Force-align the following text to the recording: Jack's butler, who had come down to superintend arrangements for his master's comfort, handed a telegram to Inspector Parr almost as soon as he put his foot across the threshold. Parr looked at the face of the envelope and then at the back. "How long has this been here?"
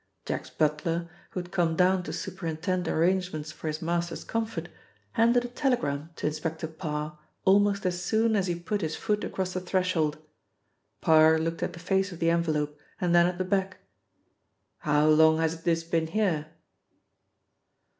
Jack's 0.25 0.49
butler, 0.49 1.07
who 1.29 1.39
had 1.39 1.51
come 1.51 1.75
down 1.75 2.01
to 2.01 2.11
superintend 2.11 2.87
arrangements 2.87 3.51
for 3.51 3.67
his 3.67 3.83
master's 3.83 4.23
comfort, 4.23 4.67
handed 5.11 5.45
a 5.45 5.47
telegram 5.47 6.09
to 6.15 6.25
Inspector 6.25 6.65
Parr 6.69 7.19
almost 7.45 7.85
as 7.85 8.01
soon 8.01 8.35
as 8.35 8.47
he 8.47 8.55
put 8.59 8.81
his 8.81 8.95
foot 8.95 9.23
across 9.23 9.53
the 9.53 9.61
threshold. 9.61 10.17
Parr 11.01 11.37
looked 11.37 11.61
at 11.61 11.73
the 11.73 11.79
face 11.79 12.11
of 12.11 12.17
the 12.17 12.31
envelope 12.31 12.79
and 12.99 13.13
then 13.13 13.27
at 13.27 13.37
the 13.37 13.45
back. 13.45 13.77
"How 14.79 15.07
long 15.07 15.37
has 15.37 15.61
this 15.61 15.83
been 15.83 16.07
here?" 16.07 16.47